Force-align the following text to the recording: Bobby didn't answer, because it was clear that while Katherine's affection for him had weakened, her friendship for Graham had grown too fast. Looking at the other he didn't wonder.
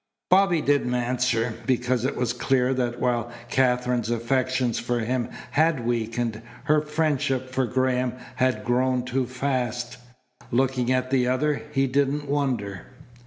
Bobby 0.31 0.61
didn't 0.61 0.95
answer, 0.95 1.53
because 1.67 2.05
it 2.05 2.15
was 2.15 2.33
clear 2.33 2.73
that 2.73 2.99
while 2.99 3.31
Katherine's 3.49 4.09
affection 4.09 4.73
for 4.73 5.01
him 5.01 5.29
had 5.51 5.85
weakened, 5.85 6.41
her 6.63 6.81
friendship 6.81 7.51
for 7.51 7.67
Graham 7.67 8.13
had 8.37 8.65
grown 8.65 9.05
too 9.05 9.27
fast. 9.27 9.97
Looking 10.49 10.91
at 10.91 11.11
the 11.11 11.27
other 11.27 11.61
he 11.71 11.85
didn't 11.85 12.27
wonder. 12.27 12.87